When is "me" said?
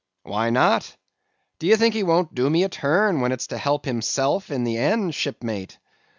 2.49-2.63